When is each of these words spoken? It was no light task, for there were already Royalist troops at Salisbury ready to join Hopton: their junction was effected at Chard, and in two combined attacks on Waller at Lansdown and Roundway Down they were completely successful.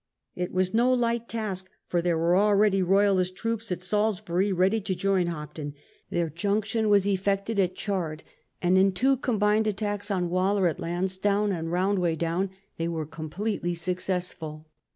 It 0.33 0.51
was 0.51 0.73
no 0.73 0.91
light 0.91 1.29
task, 1.29 1.69
for 1.85 2.01
there 2.01 2.17
were 2.17 2.35
already 2.35 2.81
Royalist 2.81 3.35
troops 3.35 3.71
at 3.71 3.83
Salisbury 3.83 4.51
ready 4.51 4.81
to 4.81 4.95
join 4.95 5.27
Hopton: 5.27 5.75
their 6.09 6.27
junction 6.27 6.89
was 6.89 7.05
effected 7.07 7.59
at 7.59 7.75
Chard, 7.75 8.23
and 8.63 8.79
in 8.79 8.93
two 8.93 9.15
combined 9.15 9.67
attacks 9.67 10.09
on 10.09 10.31
Waller 10.31 10.65
at 10.67 10.79
Lansdown 10.79 11.51
and 11.51 11.71
Roundway 11.71 12.15
Down 12.15 12.49
they 12.77 12.87
were 12.87 13.05
completely 13.05 13.75
successful. 13.75 14.69